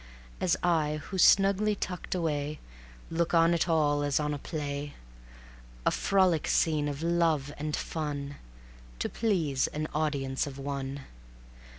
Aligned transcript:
As 0.39 0.57
I 0.63 0.95
who, 1.03 1.19
snugly 1.19 1.75
tucked 1.75 2.15
away, 2.15 2.57
Look 3.11 3.35
on 3.35 3.53
it 3.53 3.69
all 3.69 4.01
as 4.01 4.19
on 4.19 4.33
a 4.33 4.39
play, 4.39 4.95
A 5.85 5.91
frolic 5.91 6.47
scene 6.47 6.87
of 6.87 7.03
love 7.03 7.53
and 7.59 7.75
fun, 7.75 8.37
To 8.97 9.07
please 9.09 9.67
an 9.67 9.87
audience 9.93 10.47
of 10.47 10.57
One. 10.57 11.01